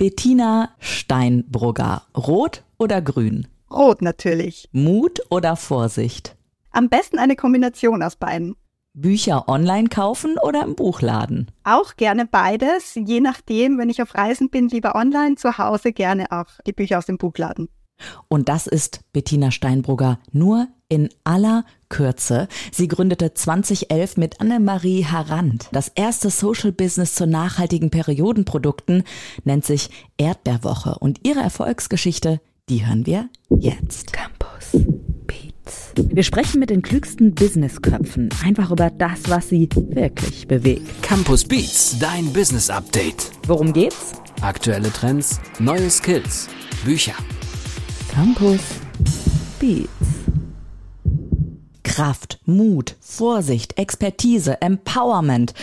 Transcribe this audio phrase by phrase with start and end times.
[0.00, 3.48] Bettina Steinbrugger, rot oder grün?
[3.68, 4.68] Rot natürlich.
[4.70, 6.36] Mut oder Vorsicht?
[6.70, 8.54] Am besten eine Kombination aus beiden.
[8.94, 11.50] Bücher online kaufen oder im Buchladen?
[11.64, 16.30] Auch gerne beides, je nachdem, wenn ich auf Reisen bin, lieber online, zu Hause gerne
[16.30, 17.68] auch die Bücher aus dem Buchladen.
[18.28, 22.48] Und das ist Bettina Steinbrugger nur in aller Kürze.
[22.72, 25.68] Sie gründete 2011 mit Annemarie Harand.
[25.72, 29.04] Das erste Social Business zu nachhaltigen Periodenprodukten
[29.44, 30.96] nennt sich Erdbeerwoche.
[30.98, 34.12] Und ihre Erfolgsgeschichte, die hören wir jetzt.
[34.12, 34.82] Campus
[35.26, 35.92] Beats.
[35.96, 41.02] Wir sprechen mit den klügsten Businessköpfen einfach über das, was sie wirklich bewegt.
[41.02, 43.30] Campus Beats, dein Business Update.
[43.46, 44.12] Worum geht's?
[44.40, 46.48] Aktuelle Trends, neue Skills,
[46.84, 47.14] Bücher
[48.18, 48.62] Campus
[49.60, 49.88] Beats.
[51.84, 55.54] Kraft, Mut, Vorsicht, Expertise, Empowerment.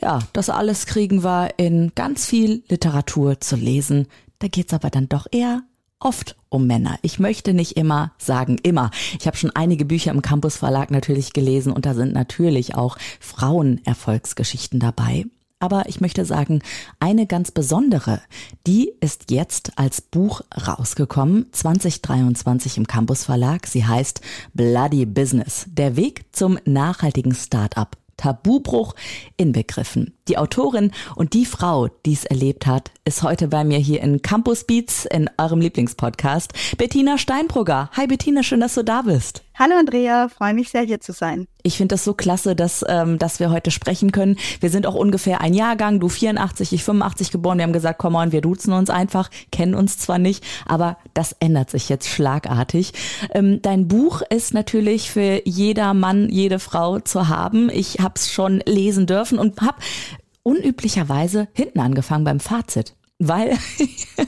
[0.00, 4.06] Ja, das alles kriegen wir in ganz viel Literatur zu lesen.
[4.38, 5.64] Da geht's aber dann doch eher
[5.98, 6.96] oft um Männer.
[7.02, 8.92] Ich möchte nicht immer sagen immer.
[9.18, 12.98] Ich habe schon einige Bücher im Campus Verlag natürlich gelesen und da sind natürlich auch
[13.18, 15.24] Frauenerfolgsgeschichten dabei.
[15.58, 16.60] Aber ich möchte sagen,
[17.00, 18.20] eine ganz besondere,
[18.66, 23.66] die ist jetzt als Buch rausgekommen, 2023 im Campus Verlag.
[23.66, 24.20] Sie heißt
[24.52, 27.96] Bloody Business, der Weg zum nachhaltigen Start-up.
[28.18, 28.94] Tabubruch
[29.36, 30.14] inbegriffen.
[30.28, 34.22] Die Autorin und die Frau, die es erlebt hat, ist heute bei mir hier in
[34.22, 36.52] Campus Beats in eurem Lieblingspodcast.
[36.78, 37.90] Bettina Steinbrugger.
[37.92, 39.45] Hi Bettina, schön, dass du da bist.
[39.58, 41.48] Hallo Andrea, freue mich sehr hier zu sein.
[41.62, 44.36] Ich finde das so klasse, dass, ähm, dass wir heute sprechen können.
[44.60, 47.56] Wir sind auch ungefähr ein Jahrgang, du 84, ich 85 geboren.
[47.56, 51.34] Wir haben gesagt, komm on, wir duzen uns einfach, kennen uns zwar nicht, aber das
[51.40, 52.92] ändert sich jetzt schlagartig.
[53.32, 57.70] Ähm, dein Buch ist natürlich für jeder Mann, jede Frau zu haben.
[57.70, 59.78] Ich habe es schon lesen dürfen und habe
[60.42, 63.56] unüblicherweise hinten angefangen beim Fazit weil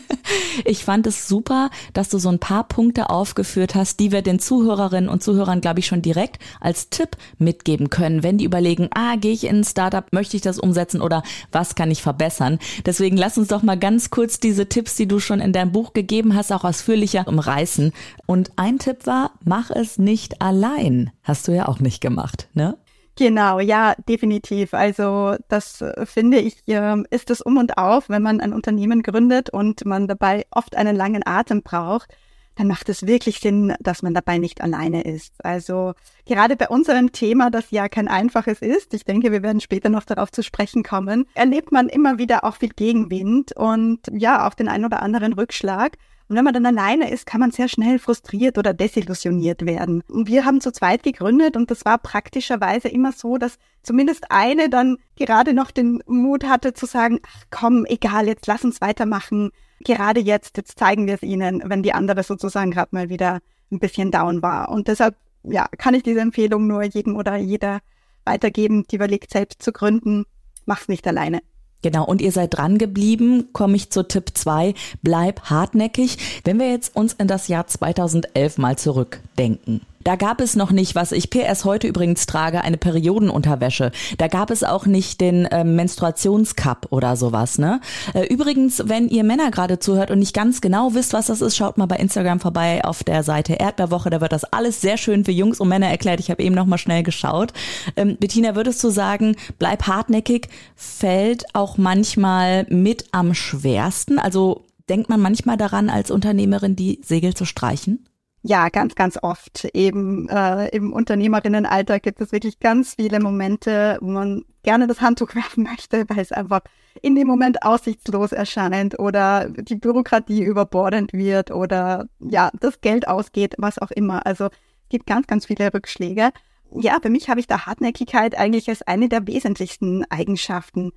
[0.65, 4.39] ich fand es super, dass du so ein paar Punkte aufgeführt hast, die wir den
[4.39, 9.17] Zuhörerinnen und Zuhörern, glaube ich, schon direkt als Tipp mitgeben können, wenn die überlegen, ah,
[9.17, 11.23] gehe ich in ein Startup, möchte ich das umsetzen oder
[11.53, 12.59] was kann ich verbessern?
[12.87, 15.93] Deswegen lass uns doch mal ganz kurz diese Tipps, die du schon in deinem Buch
[15.93, 17.93] gegeben hast, auch ausführlicher umreißen.
[18.27, 21.11] Und ein Tipp war, mach es nicht allein.
[21.23, 22.77] Hast du ja auch nicht gemacht, ne?
[23.19, 24.75] Genau, ja, definitiv.
[24.75, 29.03] Also das äh, finde ich, äh, ist das um und auf, wenn man ein Unternehmen
[29.03, 32.15] gründet und man dabei oft einen langen Atem braucht,
[32.55, 35.35] dann macht es wirklich Sinn, dass man dabei nicht alleine ist.
[35.45, 35.95] Also
[36.27, 40.05] gerade bei unserem Thema, das ja kein einfaches ist, ich denke, wir werden später noch
[40.05, 44.69] darauf zu sprechen kommen, erlebt man immer wieder auch viel Gegenwind und ja, auch den
[44.69, 45.97] ein oder anderen Rückschlag.
[46.29, 50.03] Und wenn man dann alleine ist, kann man sehr schnell frustriert oder desillusioniert werden.
[50.09, 54.69] Und wir haben zu zweit gegründet und das war praktischerweise immer so, dass zumindest eine
[54.69, 59.53] dann gerade noch den Mut hatte zu sagen, ach komm, egal, jetzt lass uns weitermachen.
[59.81, 63.41] Gerade jetzt, jetzt zeigen wir es ihnen, wenn die andere sozusagen gerade mal wieder
[63.73, 64.69] ein bisschen down war.
[64.69, 67.81] Und deshalb, ja, kann ich diese Empfehlung nur jedem oder jeder
[68.25, 70.27] weitergeben, die überlegt, selbst zu gründen.
[70.67, 71.41] Mach's nicht alleine.
[71.83, 76.19] Genau, und ihr seid dran geblieben, komme ich zu Tipp 2, bleib hartnäckig.
[76.45, 79.83] Wenn wir jetzt uns in das Jahr 2011 mal zurückdenken.
[80.05, 83.91] Da gab es noch nicht, was ich PS heute übrigens trage, eine Periodenunterwäsche.
[84.17, 87.59] Da gab es auch nicht den äh, Menstruationscup oder sowas.
[87.59, 87.81] Ne?
[88.15, 91.57] Äh, übrigens, wenn ihr Männer gerade zuhört und nicht ganz genau wisst, was das ist,
[91.57, 94.11] schaut mal bei Instagram vorbei auf der Seite Erdbeerwoche.
[94.11, 96.21] Da wird das alles sehr schön für Jungs und Männer erklärt.
[96.21, 97.53] Ich habe eben noch mal schnell geschaut.
[97.97, 104.19] Ähm, Bettina, würdest du sagen, bleib hartnäckig, fällt auch manchmal mit am schwersten?
[104.19, 108.08] Also denkt man manchmal daran, als Unternehmerin die Segel zu streichen?
[108.49, 109.67] Ja, ganz, ganz oft.
[109.75, 115.35] Eben äh, im Unternehmerinnenalter gibt es wirklich ganz viele Momente, wo man gerne das Handtuch
[115.35, 116.63] werfen möchte, weil es einfach
[117.03, 123.55] in dem Moment aussichtslos erscheint oder die Bürokratie überbordend wird oder ja, das Geld ausgeht,
[123.59, 124.25] was auch immer.
[124.25, 126.31] Also es gibt ganz, ganz viele Rückschläge.
[126.73, 130.93] Ja, für mich habe ich da Hartnäckigkeit eigentlich als eine der wesentlichsten Eigenschaften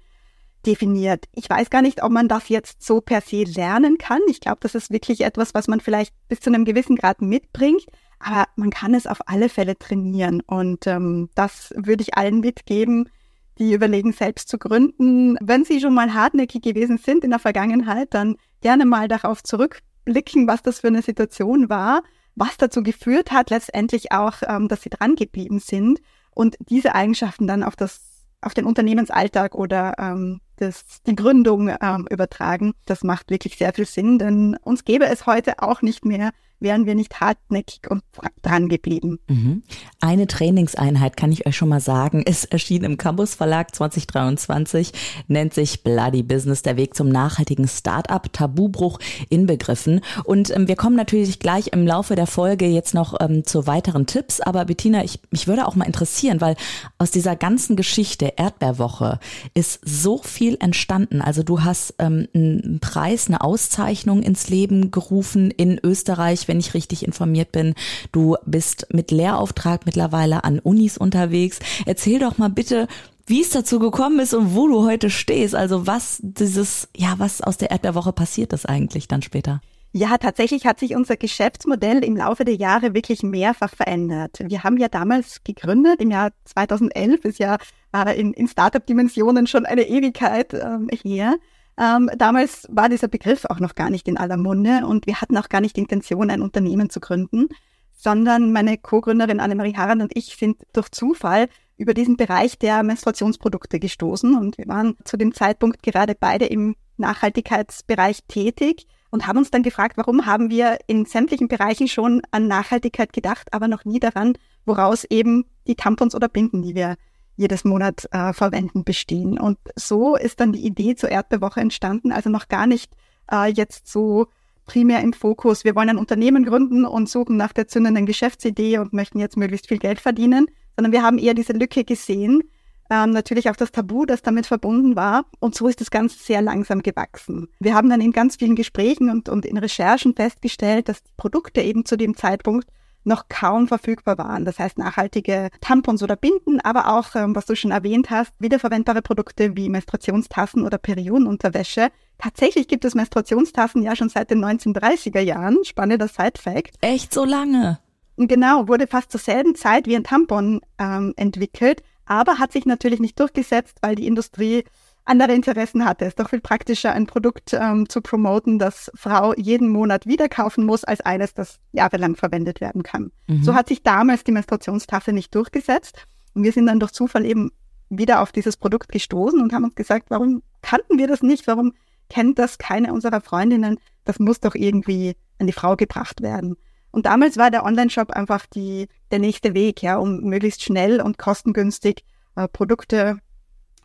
[0.65, 1.25] definiert.
[1.33, 4.19] Ich weiß gar nicht, ob man das jetzt so per se lernen kann.
[4.27, 7.85] Ich glaube, das ist wirklich etwas, was man vielleicht bis zu einem gewissen Grad mitbringt.
[8.19, 10.41] Aber man kann es auf alle Fälle trainieren.
[10.41, 13.09] Und ähm, das würde ich allen mitgeben,
[13.57, 15.37] die überlegen, selbst zu gründen.
[15.41, 20.47] Wenn sie schon mal hartnäckig gewesen sind in der Vergangenheit, dann gerne mal darauf zurückblicken,
[20.47, 22.03] was das für eine Situation war,
[22.35, 25.99] was dazu geführt hat, letztendlich auch, ähm, dass sie dran geblieben sind
[26.33, 32.07] und diese Eigenschaften dann auf das auf den Unternehmensalltag oder ähm, das, die Gründung ähm,
[32.09, 32.73] übertragen.
[32.85, 36.31] Das macht wirklich sehr viel Sinn, denn uns gäbe es heute auch nicht mehr,
[36.61, 38.03] wären wir nicht hartnäckig und
[38.41, 39.19] dran geblieben.
[39.27, 39.63] Mhm.
[39.99, 44.93] Eine Trainingseinheit kann ich euch schon mal sagen, ist erschienen im Campus Verlag 2023,
[45.27, 48.99] nennt sich Bloody Business, der Weg zum nachhaltigen Startup, Tabubruch
[49.29, 50.01] inbegriffen.
[50.23, 54.05] Und ähm, wir kommen natürlich gleich im Laufe der Folge jetzt noch ähm, zu weiteren
[54.05, 54.39] Tipps.
[54.39, 56.55] Aber Bettina, ich, mich würde auch mal interessieren, weil
[56.99, 59.19] aus dieser ganzen Geschichte Erdbeerwoche
[59.55, 61.21] ist so viel entstanden.
[61.21, 66.73] Also du hast ähm, einen Preis, eine Auszeichnung ins Leben gerufen in Österreich wenn ich
[66.73, 67.73] richtig informiert bin.
[68.11, 71.59] Du bist mit Lehrauftrag mittlerweile an Unis unterwegs.
[71.85, 72.87] Erzähl doch mal bitte,
[73.25, 75.55] wie es dazu gekommen ist und wo du heute stehst.
[75.55, 79.61] Also was dieses, ja, was aus der Erdbeerwoche passiert ist eigentlich dann später.
[79.93, 84.39] Ja, tatsächlich hat sich unser Geschäftsmodell im Laufe der Jahre wirklich mehrfach verändert.
[84.41, 87.57] Wir haben ja damals gegründet, im Jahr 2011 ist ja
[87.93, 91.35] äh, in, in Startup-Dimensionen schon eine Ewigkeit ähm, her.
[91.77, 95.37] Ähm, damals war dieser Begriff auch noch gar nicht in aller Munde und wir hatten
[95.37, 97.49] auch gar nicht die Intention, ein Unternehmen zu gründen,
[97.91, 103.79] sondern meine Co-Gründerin Annemarie Harren und ich sind durch Zufall über diesen Bereich der Menstruationsprodukte
[103.79, 109.51] gestoßen und wir waren zu dem Zeitpunkt gerade beide im Nachhaltigkeitsbereich tätig und haben uns
[109.51, 113.99] dann gefragt, warum haben wir in sämtlichen Bereichen schon an Nachhaltigkeit gedacht, aber noch nie
[113.99, 114.33] daran,
[114.65, 116.95] woraus eben die Tampons oder Binden, die wir
[117.35, 119.39] jedes Monat äh, verwenden, bestehen.
[119.39, 122.93] Und so ist dann die Idee zur Erdbeerwoche entstanden, also noch gar nicht
[123.31, 124.27] äh, jetzt so
[124.65, 125.63] primär im Fokus.
[125.63, 129.67] Wir wollen ein Unternehmen gründen und suchen nach der zündenden Geschäftsidee und möchten jetzt möglichst
[129.67, 132.43] viel Geld verdienen, sondern wir haben eher diese Lücke gesehen,
[132.91, 135.23] ähm, natürlich auch das Tabu, das damit verbunden war.
[135.39, 137.47] Und so ist das Ganze sehr langsam gewachsen.
[137.59, 141.61] Wir haben dann in ganz vielen Gesprächen und, und in Recherchen festgestellt, dass die Produkte
[141.61, 142.67] eben zu dem Zeitpunkt
[143.03, 144.45] noch kaum verfügbar waren.
[144.45, 149.01] Das heißt nachhaltige Tampons oder Binden, aber auch, ähm, was du schon erwähnt hast, wiederverwendbare
[149.01, 151.89] Produkte wie Menstruationstassen oder Periodenunterwäsche.
[152.17, 155.63] Tatsächlich gibt es Menstruationstassen ja schon seit den 1930er Jahren.
[155.63, 156.75] Spannender Side-Fact.
[156.81, 157.79] Echt so lange?
[158.17, 161.81] Genau, wurde fast zur selben Zeit wie ein Tampon ähm, entwickelt,
[162.11, 164.65] aber hat sich natürlich nicht durchgesetzt, weil die Industrie
[165.05, 166.03] andere Interessen hatte.
[166.03, 170.27] Es ist doch viel praktischer, ein Produkt ähm, zu promoten, das Frau jeden Monat wieder
[170.27, 173.13] kaufen muss, als eines, das jahrelang verwendet werden kann.
[173.27, 173.43] Mhm.
[173.43, 176.05] So hat sich damals die Menstruationstasse nicht durchgesetzt.
[176.33, 177.51] Und wir sind dann durch Zufall eben
[177.89, 181.47] wieder auf dieses Produkt gestoßen und haben uns gesagt, warum kannten wir das nicht?
[181.47, 181.71] Warum
[182.09, 183.77] kennt das keine unserer Freundinnen?
[184.03, 186.57] Das muss doch irgendwie an die Frau gebracht werden.
[186.91, 191.17] Und damals war der Online-Shop einfach die, der nächste Weg, ja, um möglichst schnell und
[191.17, 192.03] kostengünstig
[192.35, 193.17] äh, Produkte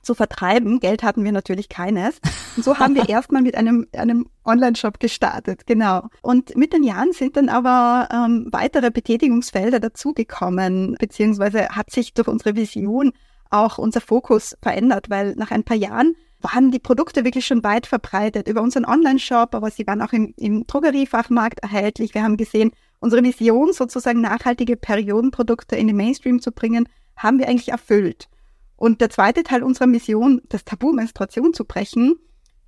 [0.07, 0.81] zu vertreiben.
[0.81, 2.21] Geld hatten wir natürlich keines.
[2.57, 6.09] Und so haben wir erstmal mit einem, einem Online-Shop gestartet, genau.
[6.23, 12.29] Und mit den Jahren sind dann aber ähm, weitere Betätigungsfelder dazugekommen, beziehungsweise hat sich durch
[12.29, 13.13] unsere Vision
[13.51, 17.87] auch unser Fokus verändert, weil nach ein paar Jahren waren die Produkte wirklich schon weit
[17.87, 22.15] verbreitet über unseren Online-Shop, aber sie waren auch im, im Drogeriefachmarkt erhältlich.
[22.15, 22.71] Wir haben gesehen,
[23.07, 28.29] unsere Vision, sozusagen nachhaltige Periodenprodukte in den Mainstream zu bringen, haben wir eigentlich erfüllt.
[28.75, 32.17] Und der zweite Teil unserer Mission, das Tabu Menstruation zu brechen,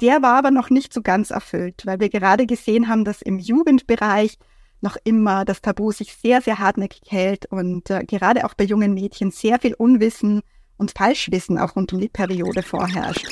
[0.00, 3.40] der war aber noch nicht so ganz erfüllt, weil wir gerade gesehen haben, dass im
[3.40, 4.38] Jugendbereich
[4.80, 8.94] noch immer das Tabu sich sehr, sehr hartnäckig hält und äh, gerade auch bei jungen
[8.94, 10.42] Mädchen sehr viel Unwissen
[10.76, 13.26] und Falschwissen auch rund um die Periode vorherrscht.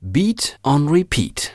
[0.00, 1.52] Beat on Repeat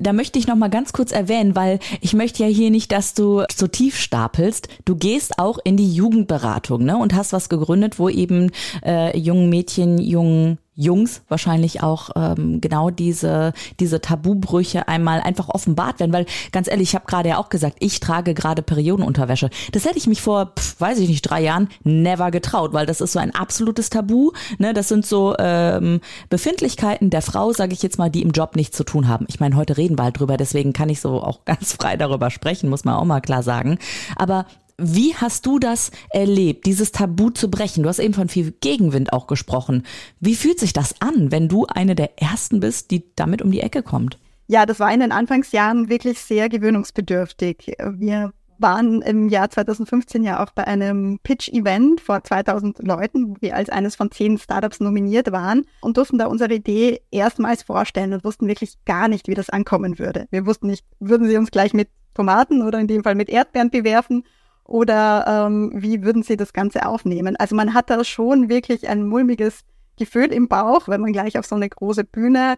[0.00, 3.14] da möchte ich noch mal ganz kurz erwähnen, weil ich möchte ja hier nicht, dass
[3.14, 4.68] du so tief stapelst.
[4.84, 6.96] Du gehst auch in die Jugendberatung, ne?
[6.96, 8.50] Und hast was gegründet, wo eben
[8.84, 16.00] äh, jungen Mädchen, jungen Jungs wahrscheinlich auch ähm, genau diese diese Tabubrüche einmal einfach offenbart
[16.00, 19.50] werden, weil ganz ehrlich, ich habe gerade ja auch gesagt, ich trage gerade Periodenunterwäsche.
[19.72, 23.00] Das hätte ich mich vor, pf, weiß ich nicht, drei Jahren never getraut, weil das
[23.00, 24.30] ist so ein absolutes Tabu.
[24.58, 28.56] Ne, das sind so ähm, Befindlichkeiten der Frau, sage ich jetzt mal, die im Job
[28.56, 29.26] nichts zu tun haben.
[29.28, 32.30] Ich meine, heute reden wir halt drüber, deswegen kann ich so auch ganz frei darüber
[32.30, 33.78] sprechen, muss man auch mal klar sagen.
[34.16, 34.46] Aber
[34.80, 37.82] wie hast du das erlebt, dieses Tabu zu brechen?
[37.82, 39.84] Du hast eben von viel Gegenwind auch gesprochen.
[40.20, 43.60] Wie fühlt sich das an, wenn du eine der ersten bist, die damit um die
[43.60, 44.18] Ecke kommt?
[44.46, 47.76] Ja, das war in den Anfangsjahren wirklich sehr gewöhnungsbedürftig.
[47.98, 53.56] Wir waren im Jahr 2015 ja auch bei einem Pitch-Event vor 2000 Leuten, wo wir
[53.56, 58.24] als eines von zehn Startups nominiert waren und durften da unsere Idee erstmals vorstellen und
[58.24, 60.26] wussten wirklich gar nicht, wie das ankommen würde.
[60.30, 63.70] Wir wussten nicht, würden sie uns gleich mit Tomaten oder in dem Fall mit Erdbeeren
[63.70, 64.24] bewerfen
[64.70, 67.34] oder ähm, wie würden Sie das Ganze aufnehmen?
[67.36, 69.62] Also man hat da schon wirklich ein mulmiges
[69.96, 72.54] Gefühl im Bauch, wenn man gleich auf so eine große Bühne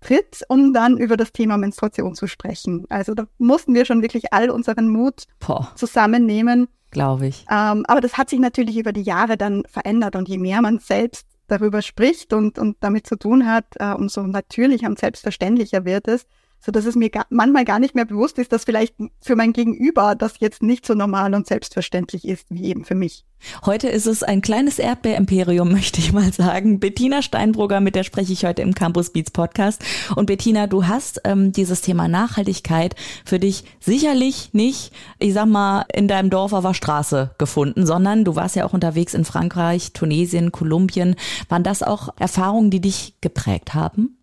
[0.00, 2.86] tritt, um dann über das Thema Menstruation zu sprechen.
[2.88, 5.72] Also da mussten wir schon wirklich all unseren Mut Boah.
[5.74, 6.68] zusammennehmen.
[6.92, 7.44] Glaube ich.
[7.50, 10.78] Ähm, aber das hat sich natürlich über die Jahre dann verändert und je mehr man
[10.78, 16.06] selbst darüber spricht und, und damit zu tun hat, äh, umso natürlicher und selbstverständlicher wird
[16.06, 16.26] es,
[16.66, 19.52] so dass es mir gar, manchmal gar nicht mehr bewusst ist, dass vielleicht für mein
[19.52, 23.24] Gegenüber das jetzt nicht so normal und selbstverständlich ist wie eben für mich.
[23.64, 26.80] Heute ist es ein kleines Erdbeerimperium, möchte ich mal sagen.
[26.80, 29.84] Bettina Steinbrugger, mit der spreche ich heute im Campus Beats Podcast.
[30.16, 35.84] Und Bettina, du hast ähm, dieses Thema Nachhaltigkeit für dich sicherlich nicht, ich sag mal,
[35.94, 39.92] in deinem Dorf auf der Straße gefunden, sondern du warst ja auch unterwegs in Frankreich,
[39.92, 41.14] Tunesien, Kolumbien.
[41.48, 44.15] Waren das auch Erfahrungen, die dich geprägt haben?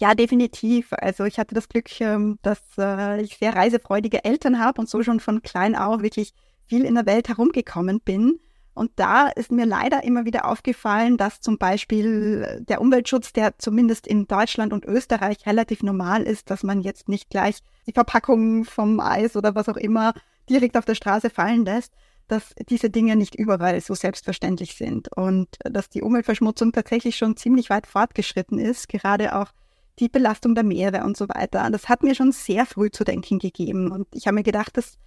[0.00, 0.92] Ja, definitiv.
[0.92, 5.02] Also ich hatte das Glück, ähm, dass äh, ich sehr reisefreudige Eltern habe und so
[5.02, 6.32] schon von klein auf wirklich
[6.66, 8.40] viel in der Welt herumgekommen bin.
[8.72, 14.06] Und da ist mir leider immer wieder aufgefallen, dass zum Beispiel der Umweltschutz, der zumindest
[14.06, 19.00] in Deutschland und Österreich relativ normal ist, dass man jetzt nicht gleich die Verpackung vom
[19.00, 20.14] Eis oder was auch immer
[20.48, 21.92] direkt auf der Straße fallen lässt,
[22.26, 27.68] dass diese Dinge nicht überall so selbstverständlich sind und dass die Umweltverschmutzung tatsächlich schon ziemlich
[27.68, 29.52] weit fortgeschritten ist, gerade auch
[30.00, 31.68] die Belastung der Meere und so weiter.
[31.70, 33.92] Das hat mir schon sehr früh zu denken gegeben.
[33.92, 34.98] Und ich habe mir gedacht, das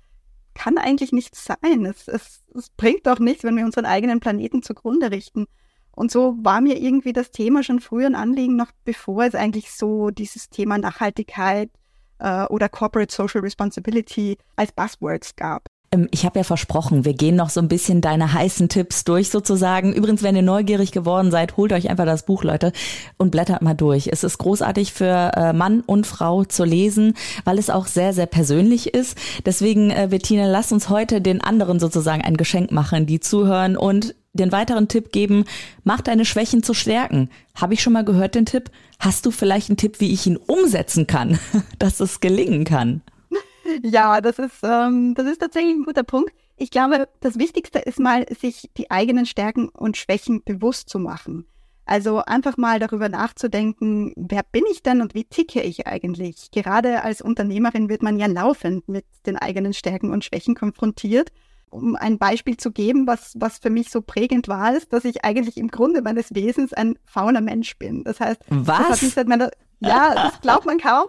[0.53, 1.85] kann eigentlich nicht sein.
[1.85, 5.47] Es, es, es bringt doch nichts, wenn wir unseren eigenen Planeten zugrunde richten.
[5.95, 9.71] Und so war mir irgendwie das Thema schon früher ein Anliegen, noch bevor es eigentlich
[9.71, 11.69] so dieses Thema Nachhaltigkeit
[12.19, 15.67] äh, oder Corporate Social Responsibility als Buzzwords gab.
[15.93, 19.29] Ähm, ich habe ja versprochen, wir gehen noch so ein bisschen deine heißen Tipps durch
[19.29, 19.93] sozusagen.
[19.93, 22.73] Übrigens, wenn ihr neugierig geworden seid, holt euch einfach das Buch, Leute,
[23.17, 24.07] und blättert mal durch.
[24.07, 27.13] Es ist großartig für äh, Mann und Frau zu lesen,
[27.45, 29.17] weil es auch sehr, sehr persönlich ist.
[29.45, 34.15] Deswegen, äh, Bettina, lass uns heute den anderen sozusagen ein Geschenk machen, die zuhören und
[34.33, 35.45] den weiteren Tipp geben,
[35.83, 37.29] mach deine Schwächen zu stärken.
[37.53, 38.71] Habe ich schon mal gehört den Tipp?
[38.97, 41.37] Hast du vielleicht einen Tipp, wie ich ihn umsetzen kann,
[41.79, 43.01] dass es gelingen kann?
[43.83, 46.31] Ja, das ist, ähm, das ist tatsächlich ein guter Punkt.
[46.57, 51.45] Ich glaube, das Wichtigste ist mal, sich die eigenen Stärken und Schwächen bewusst zu machen.
[51.85, 56.51] Also einfach mal darüber nachzudenken, wer bin ich denn und wie ticke ich eigentlich?
[56.51, 61.31] Gerade als Unternehmerin wird man ja laufend mit den eigenen Stärken und Schwächen konfrontiert.
[61.69, 65.25] Um ein Beispiel zu geben, was, was für mich so prägend war, ist, dass ich
[65.25, 68.03] eigentlich im Grunde meines Wesens ein fauler Mensch bin.
[68.03, 68.77] Das heißt, was?
[68.77, 69.49] das hat mich seit meiner,
[69.83, 71.07] ja, das glaubt man kaum,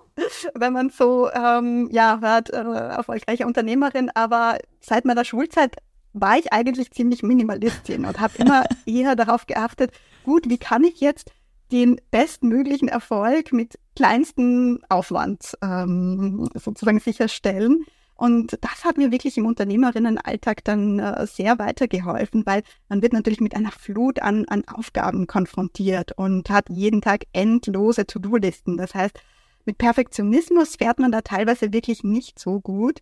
[0.54, 4.10] wenn man so ähm, ja hört, äh, erfolgreiche Unternehmerin.
[4.14, 5.76] Aber seit meiner Schulzeit
[6.12, 9.92] war ich eigentlich ziemlich Minimalistin und habe immer eher darauf geachtet,
[10.24, 11.30] gut, wie kann ich jetzt
[11.72, 17.84] den bestmöglichen Erfolg mit kleinstem Aufwand ähm, sozusagen sicherstellen.
[18.16, 23.40] Und das hat mir wirklich im Unternehmerinnenalltag dann äh, sehr weitergeholfen, weil man wird natürlich
[23.40, 28.76] mit einer Flut an, an Aufgaben konfrontiert und hat jeden Tag endlose To-Do-Listen.
[28.76, 29.18] Das heißt,
[29.64, 33.00] mit Perfektionismus fährt man da teilweise wirklich nicht so gut.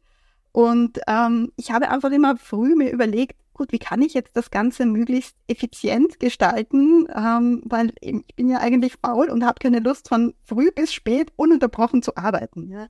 [0.52, 4.50] Und ähm, ich habe einfach immer früh mir überlegt, gut, wie kann ich jetzt das
[4.50, 10.09] Ganze möglichst effizient gestalten, ähm, weil ich bin ja eigentlich faul und habe keine Lust
[10.09, 12.71] von früh bis spät ununterbrochen zu arbeiten.
[12.71, 12.87] Ja.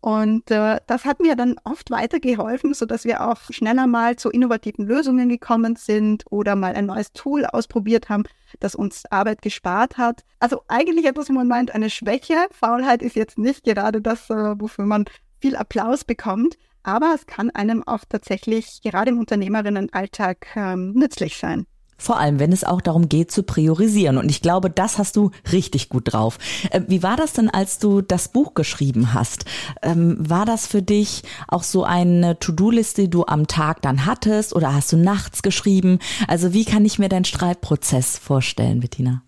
[0.00, 4.30] Und äh, das hat mir dann oft weitergeholfen, so dass wir auch schneller mal zu
[4.30, 8.22] innovativen Lösungen gekommen sind oder mal ein neues Tool ausprobiert haben,
[8.60, 10.24] das uns Arbeit gespart hat.
[10.38, 12.36] Also eigentlich etwas, wo man meint, eine Schwäche.
[12.52, 15.06] Faulheit ist jetzt nicht gerade das, äh, wofür man
[15.40, 21.66] viel Applaus bekommt, aber es kann einem auch tatsächlich gerade im Unternehmerinnenalltag ähm, nützlich sein.
[21.98, 24.18] Vor allem, wenn es auch darum geht zu priorisieren.
[24.18, 26.38] Und ich glaube, das hast du richtig gut drauf.
[26.70, 29.44] Äh, wie war das denn, als du das Buch geschrieben hast?
[29.82, 34.54] Ähm, war das für dich auch so eine To-Do-Liste, die du am Tag dann hattest
[34.54, 35.98] oder hast du nachts geschrieben?
[36.28, 39.22] Also wie kann ich mir deinen Schreibprozess vorstellen, Bettina?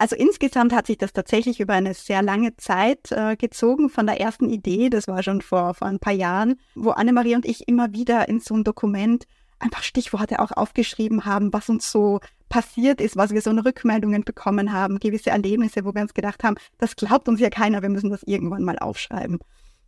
[0.00, 4.18] Also insgesamt hat sich das tatsächlich über eine sehr lange Zeit äh, gezogen von der
[4.18, 7.92] ersten Idee, das war schon vor, vor ein paar Jahren, wo Annemarie und ich immer
[7.92, 9.26] wieder in so ein Dokument
[9.60, 14.24] einfach Stichworte auch aufgeschrieben haben, was uns so passiert ist, was wir so eine Rückmeldungen
[14.24, 17.88] bekommen haben, gewisse Erlebnisse, wo wir uns gedacht haben, das glaubt uns ja keiner, wir
[17.88, 19.38] müssen das irgendwann mal aufschreiben.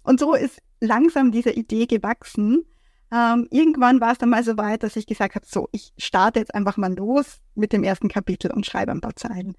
[0.05, 2.65] Und so ist langsam diese Idee gewachsen.
[3.13, 6.41] Ähm, irgendwann war es dann mal so weit, dass ich gesagt habe, so, ich starte
[6.41, 9.57] jetzt einfach mal los mit dem ersten Kapitel und schreibe ein paar Zeilen.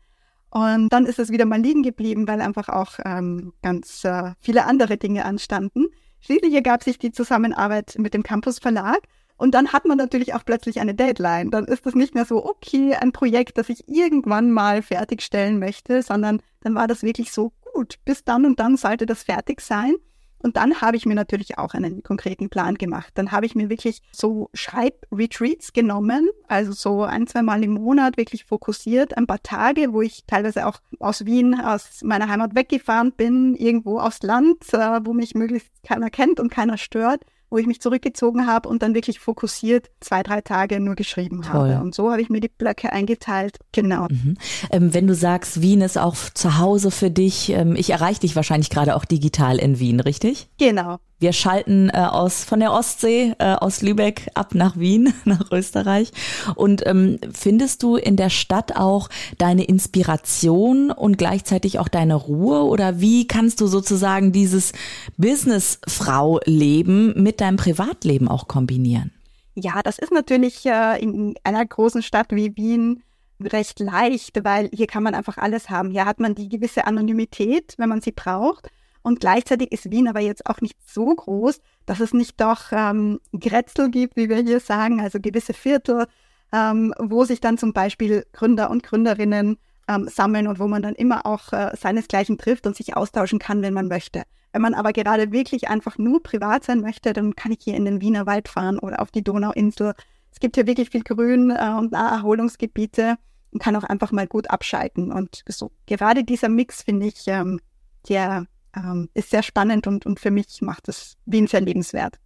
[0.50, 4.65] Und dann ist es wieder mal liegen geblieben, weil einfach auch ähm, ganz äh, viele
[4.65, 5.88] andere Dinge anstanden.
[6.20, 9.00] Schließlich ergab sich die Zusammenarbeit mit dem Campus Verlag
[9.38, 11.52] und dann hat man natürlich auch plötzlich eine Deadline.
[11.52, 16.02] Dann ist das nicht mehr so, okay, ein Projekt, das ich irgendwann mal fertigstellen möchte,
[16.02, 18.00] sondern dann war das wirklich so gut.
[18.06, 19.96] Bis dann und dann sollte das fertig sein.
[20.40, 23.13] Und dann habe ich mir natürlich auch einen konkreten Plan gemacht.
[23.16, 28.18] Dann habe ich mir wirklich so Schreibretreats genommen, also so ein, zwei Mal im Monat
[28.18, 33.13] wirklich fokussiert, ein paar Tage, wo ich teilweise auch aus Wien, aus meiner Heimat weggefahren
[33.13, 37.22] bin, irgendwo aufs Land, äh, wo mich möglichst keiner kennt und keiner stört
[37.53, 41.75] wo ich mich zurückgezogen habe und dann wirklich fokussiert zwei, drei Tage nur geschrieben Toll.
[41.75, 41.83] habe.
[41.83, 43.60] Und so habe ich mir die Blöcke eingeteilt.
[43.72, 44.07] Genau.
[44.10, 44.38] Mhm.
[44.72, 48.36] Ähm, wenn du sagst, Wien ist auch zu Hause für dich, ähm, ich erreiche dich
[48.36, 50.50] wahrscheinlich gerade auch digital in Wien, richtig?
[50.57, 50.98] Genau.
[51.24, 56.12] Wir schalten äh, aus von der Ostsee äh, aus Lübeck ab nach Wien, nach Österreich.
[56.56, 62.65] Und ähm, findest du in der Stadt auch deine Inspiration und gleichzeitig auch deine Ruhe?
[62.65, 64.74] Oder wie kannst du sozusagen dieses
[65.15, 69.13] Businessfrau-Leben mit deinem Privatleben auch kombinieren?
[69.56, 73.01] Ja, das ist natürlich äh, in einer großen Stadt wie Wien
[73.42, 75.89] recht leicht, weil hier kann man einfach alles haben.
[75.89, 78.70] Hier hat man die gewisse Anonymität, wenn man sie braucht.
[79.03, 83.19] Und gleichzeitig ist Wien aber jetzt auch nicht so groß, dass es nicht doch ähm,
[83.38, 86.07] Grätzel gibt, wie wir hier sagen, also gewisse Viertel,
[86.53, 89.57] ähm, wo sich dann zum Beispiel Gründer und Gründerinnen
[89.89, 93.62] ähm, sammeln und wo man dann immer auch äh, seinesgleichen trifft und sich austauschen kann,
[93.62, 94.24] wenn man möchte.
[94.53, 97.86] Wenn man aber gerade wirklich einfach nur privat sein möchte, dann kann ich hier in
[97.86, 99.93] den Wiener Wald fahren oder auf die Donauinsel.
[100.31, 103.17] Es gibt hier wirklich viel Grün äh, und Erholungsgebiete
[103.51, 105.12] und kann auch einfach mal gut abschalten.
[105.12, 107.60] Und so gerade dieser Mix finde ich, ähm,
[108.07, 108.45] der
[108.75, 112.20] ähm, ist sehr spannend und, und für mich macht es Wien sehr lebenswert.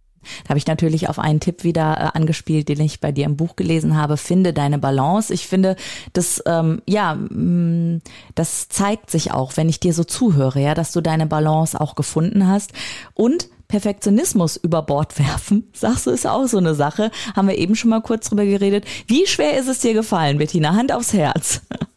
[0.44, 3.36] Da habe ich natürlich auf einen Tipp wieder äh, angespielt, den ich bei dir im
[3.36, 4.16] Buch gelesen habe.
[4.16, 5.32] Finde deine Balance.
[5.32, 5.76] Ich finde,
[6.12, 8.02] das ähm, ja, mh, mm,
[8.34, 11.94] das zeigt sich auch, wenn ich dir so zuhöre, ja, dass du deine Balance auch
[11.94, 12.72] gefunden hast
[13.14, 17.10] und Perfektionismus über Bord werfen, sagst du, ist auch so eine Sache.
[17.36, 18.86] Haben wir eben schon mal kurz drüber geredet.
[19.06, 20.74] Wie schwer ist es dir gefallen, Bettina?
[20.74, 21.62] Hand aufs Herz.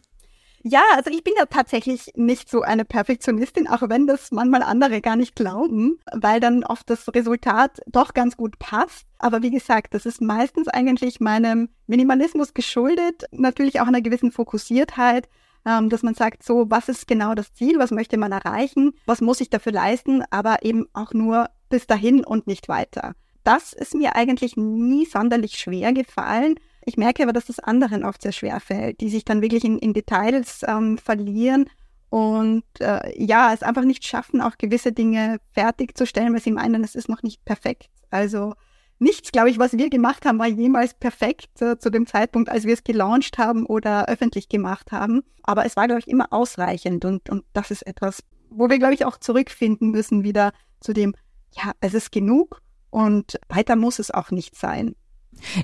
[0.63, 5.01] Ja, also ich bin ja tatsächlich nicht so eine Perfektionistin, auch wenn das manchmal andere
[5.01, 9.07] gar nicht glauben, weil dann oft das Resultat doch ganz gut passt.
[9.17, 15.27] Aber wie gesagt, das ist meistens eigentlich meinem Minimalismus geschuldet, natürlich auch einer gewissen Fokussiertheit,
[15.65, 19.21] ähm, dass man sagt, so, was ist genau das Ziel, was möchte man erreichen, was
[19.21, 23.13] muss ich dafür leisten, aber eben auch nur bis dahin und nicht weiter.
[23.43, 26.55] Das ist mir eigentlich nie sonderlich schwer gefallen.
[26.85, 29.77] Ich merke aber, dass das anderen oft sehr schwer fällt, die sich dann wirklich in,
[29.77, 31.69] in Details ähm, verlieren
[32.09, 36.95] und äh, ja, es einfach nicht schaffen, auch gewisse Dinge fertigzustellen, weil sie meinen, es
[36.95, 37.89] ist noch nicht perfekt.
[38.09, 38.53] Also
[38.99, 42.65] nichts, glaube ich, was wir gemacht haben, war jemals perfekt äh, zu dem Zeitpunkt, als
[42.65, 45.23] wir es gelauncht haben oder öffentlich gemacht haben.
[45.43, 48.93] Aber es war, glaube ich, immer ausreichend und, und das ist etwas, wo wir, glaube
[48.93, 51.15] ich, auch zurückfinden müssen wieder zu dem,
[51.55, 54.95] ja, es ist genug und weiter muss es auch nicht sein.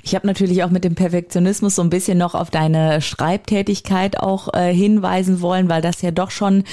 [0.04, 4.54] Ich habe natürlich auch mit dem Perfektionismus so ein bisschen noch auf deine Schreibtätigkeit auch
[4.54, 6.64] äh, hinweisen wollen, weil das ja doch schon,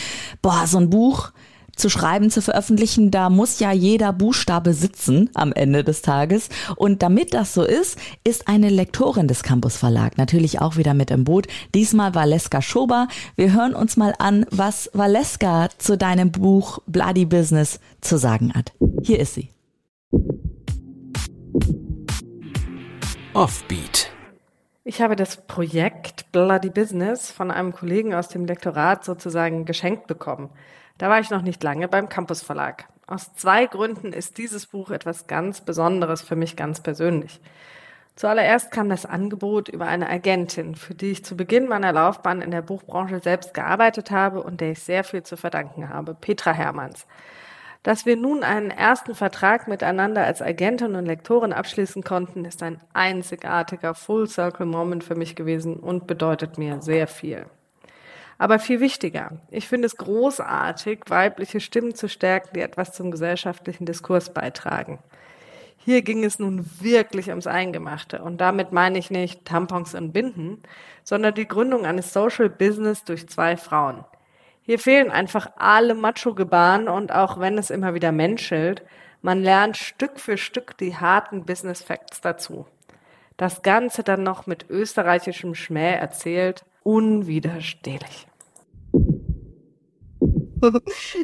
[0.42, 1.32] boah, so ein Buch
[1.76, 6.48] zu schreiben, zu veröffentlichen, da muss ja jeder Buchstabe sitzen am Ende des Tages.
[6.76, 11.10] Und damit das so ist, ist eine Lektorin des Campus Verlag natürlich auch wieder mit
[11.10, 11.46] im Boot.
[11.74, 13.08] Diesmal Valeska Schober.
[13.36, 18.72] Wir hören uns mal an, was Valeska zu deinem Buch Bloody Business zu sagen hat.
[19.02, 19.50] Hier ist sie.
[23.34, 24.12] Offbeat.
[24.84, 30.50] Ich habe das Projekt Bloody Business von einem Kollegen aus dem Lektorat sozusagen geschenkt bekommen.
[30.98, 32.84] Da war ich noch nicht lange beim Campus Verlag.
[33.08, 37.40] Aus zwei Gründen ist dieses Buch etwas ganz Besonderes für mich ganz persönlich.
[38.14, 42.52] Zuallererst kam das Angebot über eine Agentin, für die ich zu Beginn meiner Laufbahn in
[42.52, 47.04] der Buchbranche selbst gearbeitet habe und der ich sehr viel zu verdanken habe, Petra Hermanns.
[47.84, 52.80] Dass wir nun einen ersten Vertrag miteinander als Agentin und Lektorin abschließen konnten, ist ein
[52.94, 57.44] einzigartiger Full-Circle-Moment für mich gewesen und bedeutet mir sehr viel.
[58.38, 63.84] Aber viel wichtiger, ich finde es großartig, weibliche Stimmen zu stärken, die etwas zum gesellschaftlichen
[63.84, 64.98] Diskurs beitragen.
[65.76, 68.22] Hier ging es nun wirklich ums Eingemachte.
[68.22, 70.62] Und damit meine ich nicht Tampons und Binden,
[71.02, 74.06] sondern die Gründung eines Social Business durch zwei Frauen.
[74.66, 78.82] Hier fehlen einfach alle Macho-Gebaren und auch wenn es immer wieder menschelt,
[79.20, 82.66] man lernt Stück für Stück die harten Business Facts dazu.
[83.36, 88.26] Das Ganze dann noch mit österreichischem Schmäh erzählt, unwiderstehlich.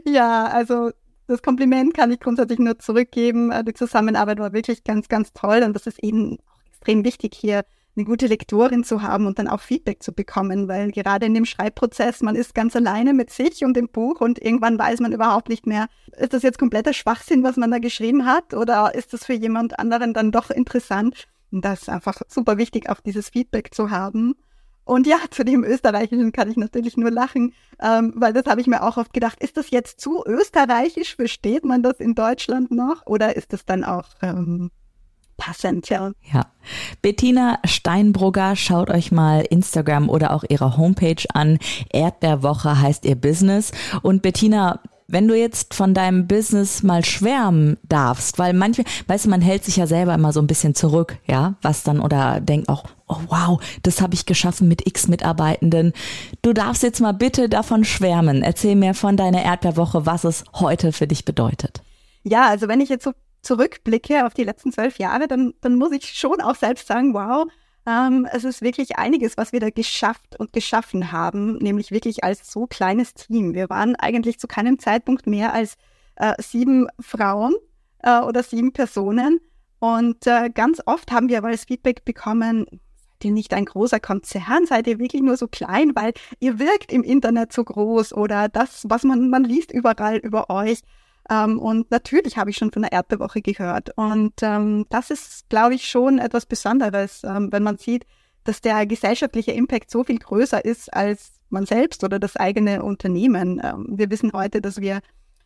[0.05, 0.90] Ja, also
[1.26, 3.50] das Kompliment kann ich grundsätzlich nur zurückgeben.
[3.64, 7.64] Die Zusammenarbeit war wirklich ganz, ganz toll und das ist eben extrem wichtig hier
[7.96, 11.44] eine gute Lektorin zu haben und dann auch Feedback zu bekommen, weil gerade in dem
[11.44, 15.48] Schreibprozess, man ist ganz alleine mit sich und dem Buch und irgendwann weiß man überhaupt
[15.48, 19.26] nicht mehr, ist das jetzt kompletter Schwachsinn, was man da geschrieben hat oder ist das
[19.26, 21.26] für jemand anderen dann doch interessant?
[21.50, 24.35] Und das ist einfach super wichtig, auch dieses Feedback zu haben.
[24.85, 28.66] Und ja, zu dem Österreichischen kann ich natürlich nur lachen, ähm, weil das habe ich
[28.66, 31.14] mir auch oft gedacht, ist das jetzt zu österreichisch?
[31.16, 33.07] Versteht man das in Deutschland noch?
[33.07, 34.70] Oder ist das dann auch ähm,
[35.40, 36.12] passend, ja.
[36.33, 36.46] Ja.
[37.03, 41.59] Bettina Steinbrugger, schaut euch mal Instagram oder auch ihre Homepage an.
[41.92, 43.72] Erdbeerwoche heißt ihr Business.
[44.03, 44.79] Und Bettina,
[45.12, 49.64] Wenn du jetzt von deinem Business mal schwärmen darfst, weil manche, weißt du, man hält
[49.64, 53.18] sich ja selber immer so ein bisschen zurück, ja, was dann oder denkt auch, oh
[53.26, 55.94] wow, das habe ich geschaffen mit X Mitarbeitenden.
[56.42, 58.44] Du darfst jetzt mal bitte davon schwärmen.
[58.44, 61.83] Erzähl mir von deiner Erdbeerwoche, was es heute für dich bedeutet.
[62.22, 63.11] Ja, also wenn ich jetzt so
[63.42, 67.46] zurückblicke auf die letzten zwölf Jahre, dann, dann muss ich schon auch selbst sagen, wow,
[67.87, 72.50] ähm, es ist wirklich einiges, was wir da geschafft und geschaffen haben, nämlich wirklich als
[72.50, 73.55] so kleines Team.
[73.55, 75.76] Wir waren eigentlich zu keinem Zeitpunkt mehr als
[76.16, 77.55] äh, sieben Frauen
[78.03, 79.40] äh, oder sieben Personen.
[79.79, 84.00] Und äh, ganz oft haben wir aber als Feedback bekommen, seid ihr nicht ein großer
[84.00, 88.48] Konzern, seid ihr wirklich nur so klein, weil ihr wirkt im Internet so groß oder
[88.48, 90.81] das, was man, man liest überall über euch.
[91.28, 93.90] Ähm, und natürlich habe ich schon von der Erdbewoche gehört.
[93.96, 98.06] Und ähm, das ist, glaube ich, schon etwas Besonderes, ähm, wenn man sieht,
[98.44, 103.61] dass der gesellschaftliche Impact so viel größer ist als man selbst oder das eigene Unternehmen.
[103.62, 105.00] Ähm, wir wissen heute, dass wir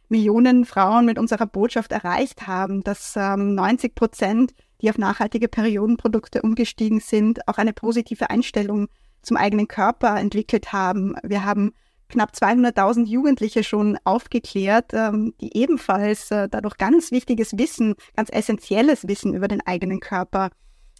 [0.08, 6.42] Millionen Frauen mit unserer Botschaft erreicht haben, dass ähm, 90 Prozent, die auf nachhaltige Periodenprodukte
[6.42, 8.88] umgestiegen sind, auch eine positive Einstellung
[9.22, 11.16] zum eigenen Körper entwickelt haben.
[11.22, 11.72] Wir haben
[12.14, 19.08] knapp 200.000 Jugendliche schon aufgeklärt, ähm, die ebenfalls äh, dadurch ganz wichtiges Wissen, ganz essentielles
[19.08, 20.50] Wissen über den eigenen Körper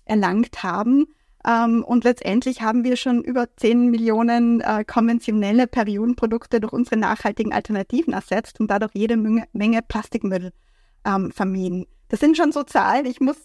[0.05, 1.07] erlangt haben.
[1.46, 7.53] Ähm, und letztendlich haben wir schon über 10 Millionen äh, konventionelle Periodenprodukte durch unsere nachhaltigen
[7.53, 10.50] Alternativen ersetzt und dadurch jede Menge, Menge Plastikmüll
[11.07, 11.87] ähm, vermieden.
[12.09, 13.07] Das sind schon so Zahlen.
[13.07, 13.37] Ich muss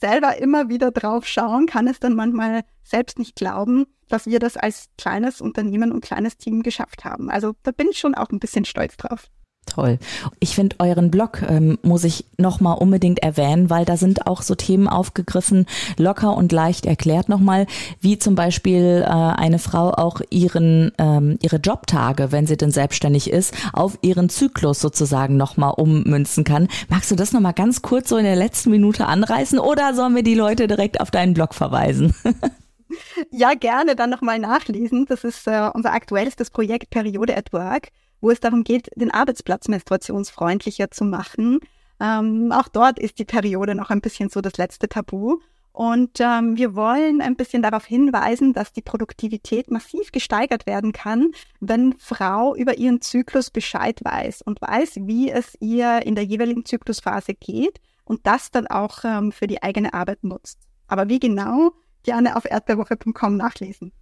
[0.00, 4.56] selber immer wieder drauf schauen, kann es dann manchmal selbst nicht glauben, dass wir das
[4.56, 7.30] als kleines Unternehmen und kleines Team geschafft haben.
[7.30, 9.30] Also da bin ich schon auch ein bisschen stolz drauf.
[9.70, 9.98] Toll.
[10.40, 14.56] Ich finde euren Blog ähm, muss ich nochmal unbedingt erwähnen, weil da sind auch so
[14.56, 17.66] Themen aufgegriffen, locker und leicht erklärt nochmal,
[18.00, 23.30] wie zum Beispiel äh, eine Frau auch ihren ähm, ihre Jobtage, wenn sie denn selbstständig
[23.30, 26.66] ist, auf ihren Zyklus sozusagen nochmal ummünzen kann.
[26.88, 30.24] Magst du das nochmal ganz kurz so in der letzten Minute anreißen oder sollen wir
[30.24, 32.12] die Leute direkt auf deinen Blog verweisen?
[33.30, 35.06] ja, gerne dann nochmal nachlesen.
[35.06, 39.68] Das ist äh, unser aktuellstes Projekt Periode at Work wo es darum geht, den Arbeitsplatz
[39.68, 41.60] menstruationsfreundlicher zu machen.
[42.00, 45.38] Ähm, auch dort ist die Periode noch ein bisschen so das letzte Tabu.
[45.72, 51.30] Und ähm, wir wollen ein bisschen darauf hinweisen, dass die Produktivität massiv gesteigert werden kann,
[51.60, 56.64] wenn Frau über ihren Zyklus Bescheid weiß und weiß, wie es ihr in der jeweiligen
[56.64, 60.58] Zyklusphase geht und das dann auch ähm, für die eigene Arbeit nutzt.
[60.88, 61.70] Aber wie genau,
[62.02, 63.92] gerne auf erdbeerwoche.com nachlesen.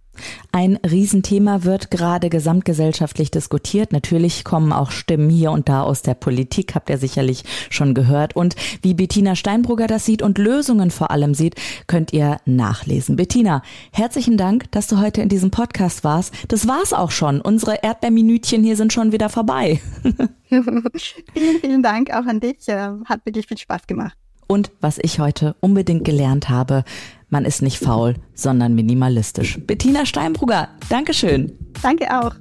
[0.51, 3.91] Ein Riesenthema wird gerade gesamtgesellschaftlich diskutiert.
[3.91, 8.35] Natürlich kommen auch Stimmen hier und da aus der Politik, habt ihr sicherlich schon gehört.
[8.35, 11.55] Und wie Bettina Steinbrugger das sieht und Lösungen vor allem sieht,
[11.87, 13.15] könnt ihr nachlesen.
[13.15, 16.33] Bettina, herzlichen Dank, dass du heute in diesem Podcast warst.
[16.47, 17.41] Das war's auch schon.
[17.41, 19.79] Unsere Erdbeerminütchen hier sind schon wieder vorbei.
[20.49, 22.67] vielen, vielen Dank auch an dich.
[22.67, 24.17] Hat wirklich viel Spaß gemacht
[24.49, 26.83] und was ich heute unbedingt gelernt habe,
[27.29, 29.59] man ist nicht faul, sondern minimalistisch.
[29.65, 31.53] Bettina Steinbrugger, Dankeschön.
[31.83, 32.33] Danke auch.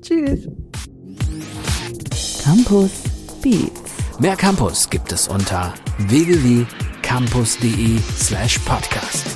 [0.00, 0.48] Tschüss.
[2.42, 2.90] Campus
[3.42, 3.92] Beats.
[4.18, 9.26] Mehr Campus gibt es unter www.campus.de slash podcast.